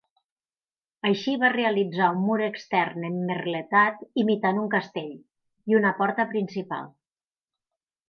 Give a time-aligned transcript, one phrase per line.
[1.09, 5.15] Així va realitzar un mur extern emmerletat imitant un castell,
[5.73, 6.95] i una porta principal.